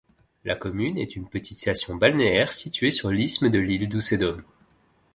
[0.45, 4.41] La commune est une petite station balnéaire située sur l'isthme de l'île d'Usedom.